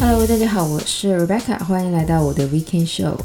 [0.00, 3.16] 大家好，我是 Rebecca，欢迎来到我的 Weekend Show。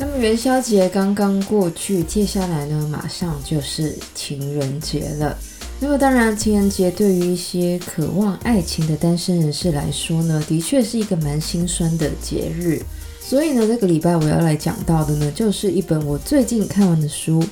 [0.00, 5.38] 那么元宵节刚刚过去，接下来呢，马上就是情人节了。
[5.78, 12.82] 那么当然，情人节对于一些渴望爱情的单身人士来说呢，的确是一个蛮心酸的节日。
[13.20, 17.44] 所以呢，这个礼拜我要来讲到的呢，就是一本我最近看完的书。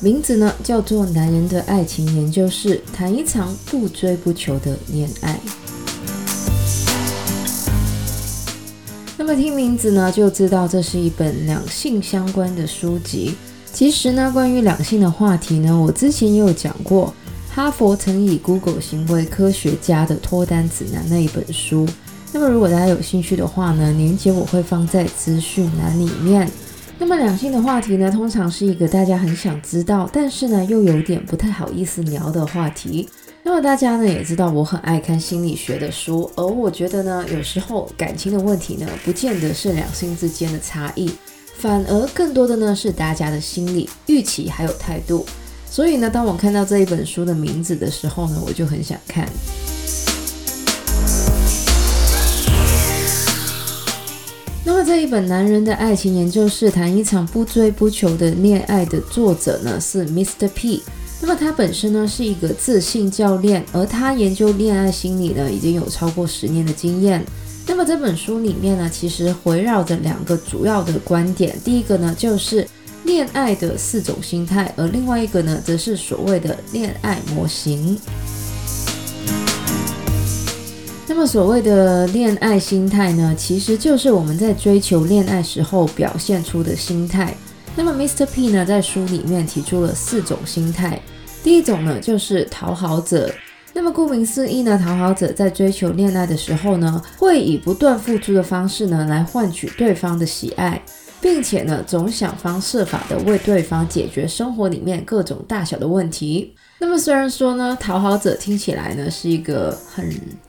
[0.00, 5.40] 名字呢叫做《男人的爱情研究室》，谈一场不追不求的恋爱。
[9.16, 13.34] 那么听名字呢就知道这是一本两性相关的书籍。
[13.72, 17.12] 其实呢，关于两性的话题呢，我之前也有讲过。
[17.50, 21.88] 哈佛曾以 Google 行为科学家的脱单指南那一本书。
[22.32, 26.48] 那么如果大家有兴趣的话呢，链接我会放在资讯栏里面。
[27.00, 33.08] 那么两性的话题呢，通常是一个大家很想知道，但是呢又有点不太好意思聊的话题。
[33.44, 41.10] 那么大家呢也知道我很爱看心理学的书，而我觉得呢有时候感情的问题呢，不见得是两性之间的差异，
[41.56, 45.24] 反而更多的呢是大家的心理预期还有态度。
[45.70, 49.26] 所以呢，当我看到这一本书的名字的时候呢，我就很想看。
[54.88, 60.48] 这一本《男人的爱情研究室》谈一场不追不求的恋爱的作者呢是 Mr.
[60.54, 60.82] P。
[61.20, 67.22] 那么他本身呢是一个自信教练，而他研究恋爱心理呢已经有超过十年的经验。
[67.66, 72.66] 那么这本书里面呢其实围绕着两个主要的观点，第一个呢就是
[73.04, 77.94] 恋爱的四种心态，而另外一个呢则是所谓的恋爱模型。
[81.10, 87.34] 那么所谓的恋爱心态呢，其实就是我们在追求恋爱时候表现出的心态。
[87.74, 88.26] 那么 Mr.
[88.26, 91.00] P 呢，在书里面提出了四种心态。
[91.42, 93.32] 第一种呢，就是讨好者。
[93.72, 100.80] 那么顾名思义呢，讨好者在追求恋爱的时候呢，会以不断付出的方式呢，来换取对方的喜爱，
[101.20, 106.54] 并且呢，总想方设法的为对方解决生活里面各种大小的问题。
[106.80, 110.08] 那么虽然说呢，讨好者听起来呢是一个很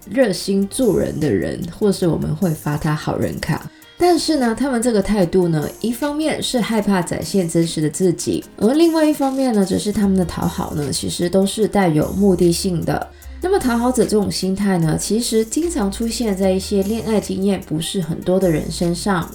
[0.10, 13.08] 热心助人的人，或是我们会发他好人卡，但是呢，他们这个态度呢，一方面是害怕展现真实的自己，而另外一方面呢，则是他们的讨好呢，其实都是带有目的性的。
[13.42, 19.28] 那么讨好者这种心态呢，其实经常出现在一些恋爱经验不是很多的人身上。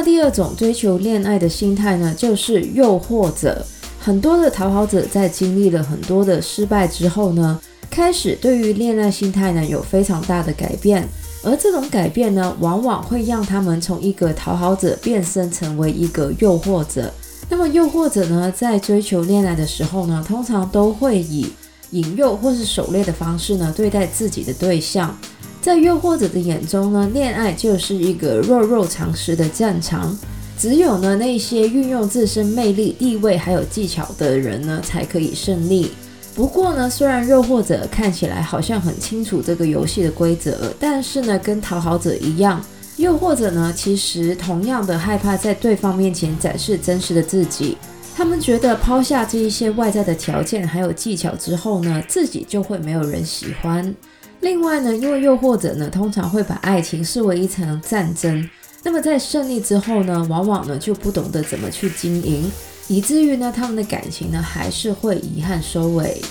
[0.00, 3.64] 么第二种追求恋爱的心态呢，就是诱惑者。
[3.98, 11.06] 很多的讨好者在经历了很多的失败之后呢，开始对于恋爱心态呢有非常大的改变。
[11.42, 17.12] 而这种改变呢，往往会让他们从一个讨好者变身成为一个诱惑者。
[17.50, 21.46] 那么诱惑者呢，在追求恋爱的时候呢，通常都会以
[21.90, 25.14] 引诱或是狩猎的方式呢对待自己的对象。
[25.60, 30.18] 在诱惑者的眼中呢，恋爱就是一个弱肉强食的战场，
[30.58, 35.90] 只有呢那些运用自身魅力、地位还有技巧的人呢，才可以胜利。
[36.34, 42.64] 不过呢，虽然诱惑者看起来好像很清楚这个游戏的规则，但是呢，跟讨好者一样，
[42.96, 47.76] 诱惑者呢其实同样的害怕在对方面前展示真实的自己。
[48.16, 53.94] 他们觉得抛下这一些外在的条件还有技巧之后呢，自己就会没有人喜欢。
[54.40, 58.48] 另外呢，因为诱惑者呢，通常会把爱情视为一场战争，
[58.82, 62.50] 那么在胜利之后呢，往往呢就不懂得怎么去经营，
[62.88, 66.22] 以至于呢，他们的感情呢还是会遗憾收尾。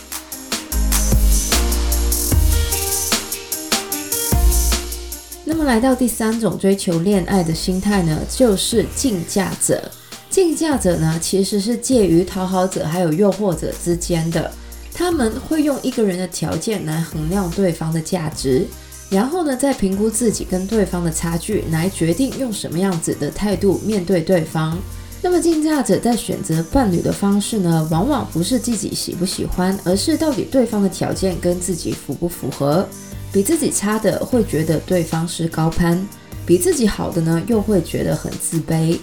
[5.45, 9.91] 那么来到第三种追求恋爱的心态呢，就是竞价者。
[10.31, 14.51] 竞价者呢，其实是介于讨好者还有诱惑者之间的。
[14.99, 18.67] 他们会用一个人的条件来衡量对方的价值，
[19.09, 24.77] 然后呢，再评估自己跟对方的差距，来决定用什么样子的态度面对对方。
[25.21, 32.85] 那么竞价者在选择伴侣的方式呢，往往不是自己喜不喜欢，而是到底对方的条件跟自己符不符合。
[33.31, 36.05] 比自己差的会觉得对方是高攀，
[36.45, 38.99] 比自己好的呢，又会觉得很自卑。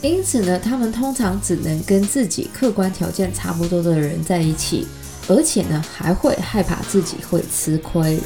[0.00, 4.86] 因此呢，他们通常只能跟自己客观条件差不多的人在一起。
[5.30, 8.18] 而且呢，还会害怕自己会吃亏。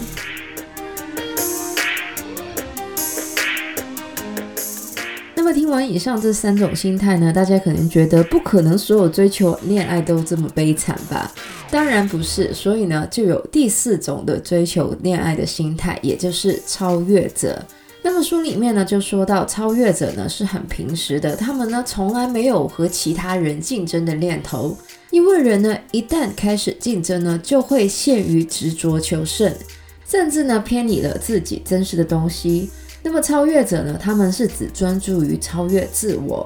[5.35, 11.31] 那么听完以上这三种心态呢，大家可能觉得不可能所有追求恋爱都这么悲惨吧？
[11.71, 17.62] 当然不是，所以呢，就有第四种的追求恋爱的心态，也就是超越者。
[18.01, 24.75] 那么书里面呢，就说到超越者呢是很平实的，他们呢从来没有和其他人竞争的念头。
[25.15, 29.55] 因为人呢，一旦开始竞争呢，就会陷于执着求胜，
[30.05, 32.69] 甚至呢偏离了自己真实的东西。
[33.01, 36.45] 那么超越者呢，他们是只专注于超越自我。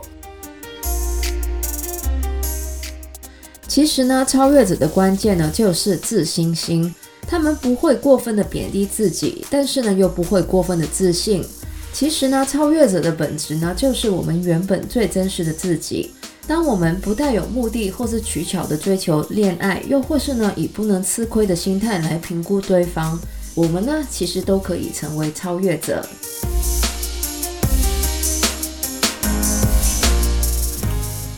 [3.66, 6.94] 其实呢，超越者的关键呢，就是自信心。
[7.26, 11.42] 他们不会过分的贬低自己，但是呢，又不会过分的自信。
[11.94, 16.10] 其实呢，超越者的本质呢，就是我们原本最真实的自己。
[16.48, 23.20] 当我们不带有目的或是取巧的追求恋爱，又或是呢，以不能吃亏的心态来评估对方，
[23.54, 26.02] 我们呢，其实都可以成为超越者。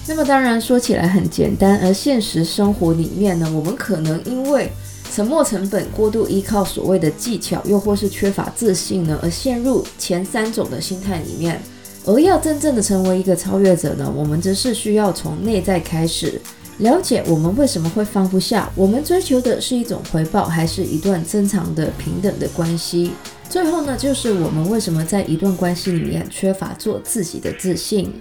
[0.06, 4.70] 那么当然说起来很简单，而现实生活里面呢，我们可能因为
[5.12, 11.60] 沉没成本过度依靠所谓的技巧，又或是缺乏自信呢，而陷入前三种的心态里面。
[12.06, 16.40] 而要真正的成为一个超越者呢，我们则是需要从内在开始，
[16.78, 18.70] 了解我们为什么会放不下。
[18.74, 23.12] 我们追求的是一种回报，还是一段正常的平等的关系？
[23.48, 28.12] 最后呢，就是我们为什么在一段关系里面缺乏做自己的自信。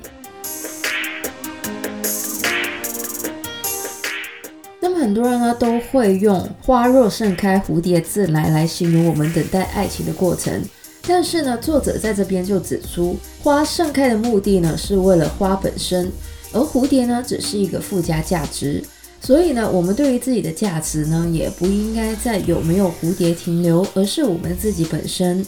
[4.82, 10.64] 那么很多人呢都会用“花若盛开，蝴蝶自来”来形容我们等待爱情的过程，
[11.12, 16.12] 但是呢，作者在这边就指出，花盛开的目的呢是为了花本身，
[16.54, 18.84] 而蝴蝶呢只是一个附加价值。
[19.20, 25.44] 所以呢，我们对于自己的价值呢，也不应该在有没有蝴蝶停留，而是我们自己本身。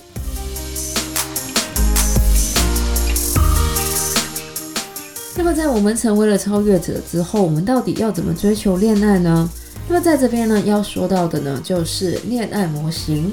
[5.37, 9.47] 那么，在我们成为了超越者之后，我们到底要怎么追求恋爱呢？
[9.87, 13.31] 那么，在这边呢，要说到的呢，就是恋爱模型。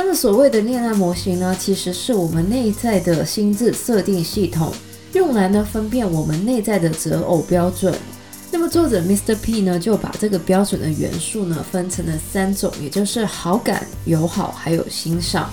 [0.00, 4.72] 那么，所谓的恋爱模型呢，其实是我们内在的心智设定系统，
[5.12, 7.92] 用来呢分辨我们内在的择偶标准。
[8.52, 9.34] 那么，作者 Mr.
[9.34, 15.50] P 呢，就把这个标准的元素呢，分成了三种，也就是好感、友好还有欣赏。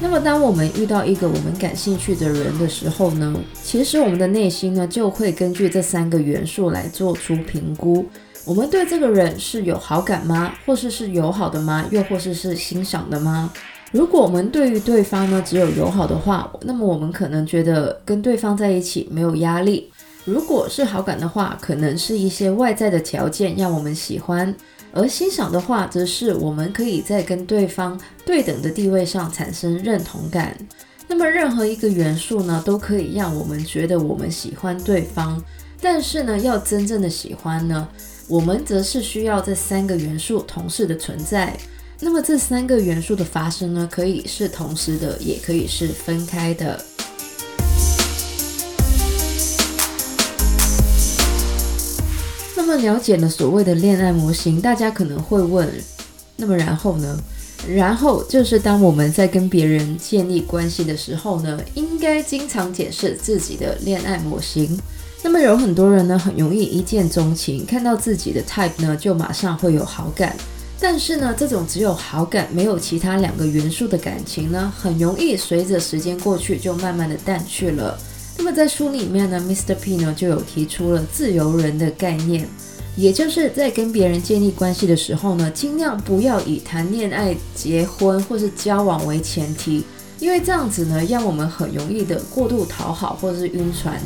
[0.00, 8.06] 那么，当我们遇到一个我们感兴趣的人的时候呢，其实我们的内心呢就会根据这三个元素来做出评估。
[8.44, 10.52] 我们对这个人是有好感吗？
[10.66, 11.86] 或是是友好的吗？
[11.90, 13.52] 又或是是欣赏的吗？
[13.92, 19.90] 如果我们对于对方呢只有友好的话，那么我们可能觉得跟对方在一起没有压力。
[20.24, 24.54] 如果是好感的话，可能是一些外在的条件让我们喜欢。
[24.92, 30.56] 而欣赏的话，则是我们可以在跟对方对等的地位上产生认同感。
[31.06, 35.42] 那么，任何一个元素呢，都可以让我们觉得我们喜欢对方。
[35.80, 37.88] 但是呢，要真正的喜欢呢，
[38.30, 41.58] 我们则是需要这三个元素同时的存在。
[41.98, 46.80] 那么，这三个元素的发生呢，可以是同时的，也可以是分开的。
[52.56, 55.68] 那么了解了所谓的恋爱模型，大家可能会问：
[56.36, 57.18] 那么然后呢？
[57.68, 64.78] 然后就是当我们在跟别人建立关系的时候呢，应该经常检视自己的恋爱模型。
[65.22, 70.34] 那么有很多人呢，很容易一见钟情，看到自己的 type 呢，就马上会有好感。
[70.80, 77.98] 但是呢，这种只有好感没有其他两个元素的感情呢，很容易随着时间过去就慢慢的淡去了。
[78.38, 79.74] 那么在书里面呢，Mr.
[79.74, 82.48] P 呢就有提出了自由人的概念，
[82.96, 89.84] 也就是在跟别人建立关系的时候呢，尽量不要以谈恋爱、结婚或是交往为前提，
[90.20, 93.98] 因为这样子呢，让我们很容易的过度讨好或者是晕船。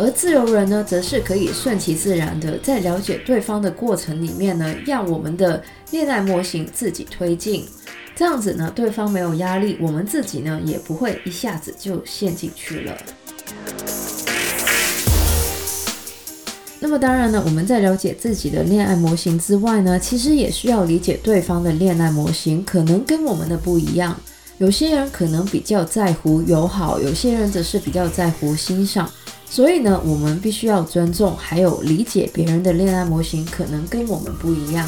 [0.00, 7.66] 而自由人呢，则是可以顺其自然的在了解对方的过程里面呢，让我们的恋爱模型自己推进，
[8.16, 12.96] 这样子呢，对方没有压力，我们自己呢也不会一下子就陷进去了。
[16.80, 24.16] 那么当然呢，我们在了解自己的恋爱模型之外呢，其实也需要理解对方的恋爱模型，可能跟我们的不一样。
[24.58, 29.08] 有些人可能比较在乎友好，有些人则是比较在乎欣赏。
[29.48, 34.84] 所以呢，我们必须要尊重，还有理解别人的恋爱模型，可能跟我们不一样。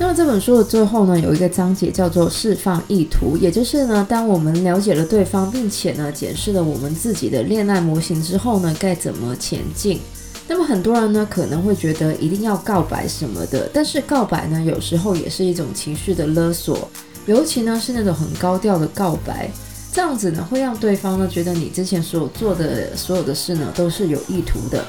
[0.00, 10.00] 那么这本书的最后呢，有一个章节叫做“释放意图”，也就是呢，当我们了解了对方，并且呢，检视了我们自己的恋爱模型之后呢，该怎么前进？
[10.48, 16.88] 那么很多人呢，可能会觉得一定要告白什么的，但是告白呢，有时候也是一种情绪的勒索，
[17.26, 19.50] 尤其呢是那种很高调的告白，
[19.92, 24.84] 这样子呢，会让对方呢觉得你之前所做的所有的事呢，都是有意图的。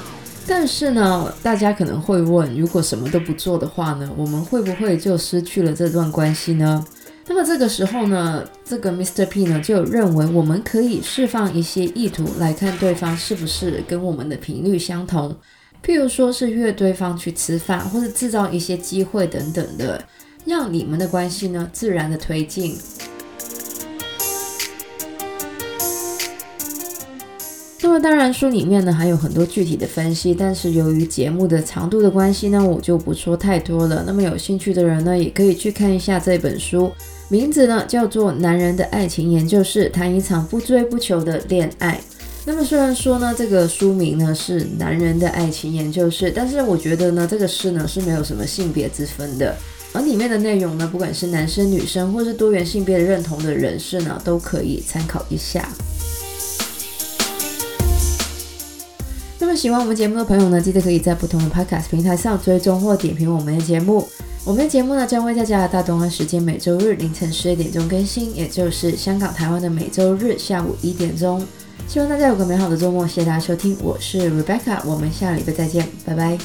[0.46, 6.86] 但是呢，大家可能会问，如果什么都不做的话呢，我们会不会就失去了这段关系呢？
[7.30, 9.26] 那么这个时候呢，这个 Mr.
[9.26, 15.36] P 呢就认为我们可以释放一些意图来看对方是不是跟我们的频率相同，
[15.86, 20.04] 譬如说是约对方去吃饭，或者制造一些机会等等的，
[20.46, 22.78] 让你们的关系呢自然的推进。
[27.80, 34.04] 那么当然书里面呢还有很多具体的分析，但是由于节目的长度的关系呢，我就不说太多了。
[34.08, 36.92] 那么有兴趣的人呢，也可以去看一下这本书。
[37.30, 42.00] 名字呢叫做《男人的爱情研究室》，谈一场不追不求的恋爱。
[42.46, 49.54] 那么虽然说呢，这个书名呢是《男人的爱情研究室》，但是我觉得呢，这个室呢是没有什么性别之分的，
[49.92, 55.68] 而里面的内容呢，不管是男生女生或是多元性别认同的人士呢，都可以参考一下。
[59.38, 64.08] 那么喜欢我们节目的朋友呢，记得可以在不同的 Podcast 平台上追踪或点评我们的节目。
[64.48, 71.46] 我们的节目呢，将会在加拿大东岸时间每周日凌晨十二点钟更新，也就是香港、台湾的每周日下午一点钟。
[71.86, 76.38] 希望大家有个美好的周末，谢谢大家收听，我是 Rebecca，我们下礼拜再见，拜拜。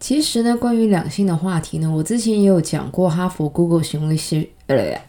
[0.00, 4.48] 其实呢，关于两性的话题呢，我之前也有讲过哈佛 Google 行为学。
[4.66, 5.00] 呃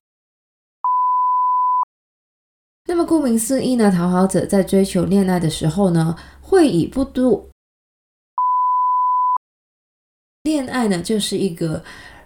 [2.89, 7.49] 那么顾名思义呢，讨好者在追求恋爱的时候呢，会以不度
[10.43, 11.83] 恋爱呢，就是一个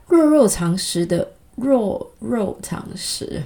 [0.08, 3.42] 弱肉强食的弱肉强食。